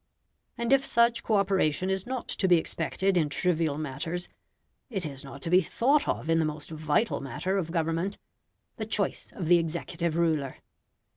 [0.57, 4.27] And if such co operation is not to be expected in trivial matters,
[4.89, 8.17] it is not to be thought of in the most vital matter of government
[8.77, 10.57] the choice of the executive ruler.